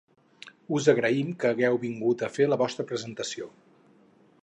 Us 0.77 0.87
agraïm 0.93 1.29
que 1.43 1.51
hagueu 1.51 1.79
vingut 1.85 2.25
a 2.29 2.33
fer 2.39 2.51
la 2.51 2.61
vostra 2.65 2.87
presentació! 2.93 3.53